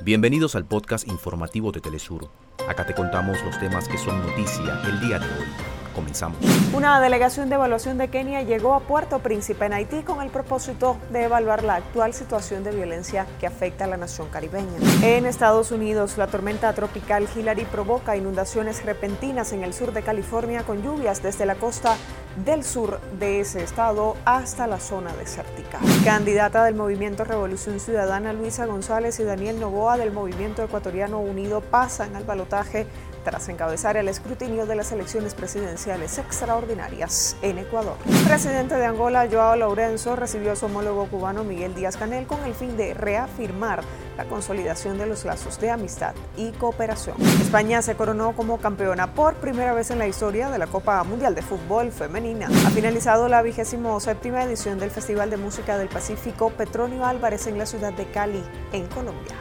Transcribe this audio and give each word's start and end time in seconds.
Bienvenidos 0.00 0.56
al 0.56 0.64
podcast 0.64 1.06
informativo 1.06 1.70
de 1.70 1.80
Telesur. 1.80 2.28
Acá 2.68 2.84
te 2.84 2.92
contamos 2.92 3.40
los 3.44 3.56
temas 3.60 3.86
que 3.86 3.98
son 3.98 4.20
noticia 4.20 4.80
el 4.84 5.00
día 5.00 5.20
de 5.20 5.26
hoy. 5.26 5.46
Comenzamos. 5.94 6.38
Una 6.72 6.98
delegación 7.00 7.48
de 7.50 7.54
evaluación 7.54 7.98
de 7.98 8.08
Kenia 8.08 8.42
llegó 8.42 8.74
a 8.74 8.80
Puerto 8.80 9.20
Príncipe 9.20 9.66
en 9.66 9.74
Haití 9.74 10.02
con 10.02 10.22
el 10.22 10.30
propósito 10.30 10.96
de 11.12 11.24
evaluar 11.24 11.62
la 11.62 11.76
actual 11.76 12.14
situación 12.14 12.64
de 12.64 12.72
violencia 12.72 13.26
que 13.38 13.46
afecta 13.46 13.84
a 13.84 13.88
la 13.88 13.98
nación 13.98 14.28
caribeña. 14.28 14.72
En 15.02 15.26
Estados 15.26 15.70
Unidos, 15.70 16.16
la 16.16 16.26
tormenta 16.26 16.72
tropical 16.72 17.28
Hillary 17.36 17.66
provoca 17.66 18.16
inundaciones 18.16 18.84
repentinas 18.84 19.52
en 19.52 19.62
el 19.62 19.74
sur 19.74 19.92
de 19.92 20.02
California 20.02 20.64
con 20.64 20.82
lluvias 20.82 21.22
desde 21.22 21.46
la 21.46 21.54
costa 21.54 21.96
del 22.36 22.64
sur 22.64 23.00
de 23.18 23.40
ese 23.40 23.62
estado 23.62 24.16
hasta 24.24 24.66
la 24.66 24.80
zona 24.80 25.12
desértica. 25.14 25.78
Candidata 26.04 26.64
del 26.64 26.74
Movimiento 26.74 27.24
Revolución 27.24 27.78
Ciudadana 27.78 28.32
Luisa 28.32 28.66
González 28.66 29.18
y 29.20 29.24
Daniel 29.24 29.60
Novoa 29.60 29.98
del 29.98 30.12
Movimiento 30.12 30.62
Ecuatoriano 30.62 31.20
Unido 31.20 31.60
pasan 31.60 32.16
al 32.16 32.24
balotaje 32.24 32.86
tras 33.24 33.48
encabezar 33.48 33.96
el 33.96 34.08
escrutinio 34.08 34.66
de 34.66 34.76
las 34.76 34.92
elecciones 34.92 35.34
presidenciales 35.34 36.18
extraordinarias 36.18 37.36
en 37.42 37.58
Ecuador. 37.58 37.96
El 38.06 38.24
presidente 38.24 38.74
de 38.74 38.86
Angola, 38.86 39.28
Joao 39.30 39.56
Lourenço, 39.56 40.16
recibió 40.16 40.52
a 40.52 40.56
su 40.56 40.66
homólogo 40.66 41.06
cubano 41.06 41.44
Miguel 41.44 41.74
Díaz 41.74 41.96
Canel 41.96 42.26
con 42.26 42.42
el 42.44 42.54
fin 42.54 42.76
de 42.76 42.94
reafirmar 42.94 43.82
la 44.16 44.24
consolidación 44.24 44.98
de 44.98 45.06
los 45.06 45.24
lazos 45.24 45.58
de 45.60 45.70
amistad 45.70 46.14
y 46.36 46.52
cooperación. 46.52 47.16
España 47.40 47.82
se 47.82 47.94
coronó 47.94 48.34
como 48.36 48.58
campeona 48.58 49.14
por 49.14 49.34
primera 49.36 49.72
vez 49.72 49.90
en 49.90 49.98
la 49.98 50.06
historia 50.06 50.50
de 50.50 50.58
la 50.58 50.66
Copa 50.66 51.02
Mundial 51.04 51.34
de 51.34 51.42
Fútbol 51.42 51.92
Femenina. 51.92 52.46
Ha 52.46 52.70
finalizado 52.70 53.28
la 53.28 53.42
vigésimo 53.42 53.98
séptima 54.00 54.44
edición 54.44 54.78
del 54.78 54.90
Festival 54.90 55.30
de 55.30 55.36
Música 55.36 55.78
del 55.78 55.88
Pacífico 55.88 56.50
Petronio 56.50 57.04
Álvarez 57.04 57.46
en 57.46 57.58
la 57.58 57.66
ciudad 57.66 57.92
de 57.92 58.06
Cali, 58.10 58.42
en 58.72 58.86
Colombia. 58.88 59.34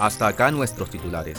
Hasta 0.00 0.26
acá 0.26 0.50
nuestros 0.50 0.90
titulares. 0.90 1.38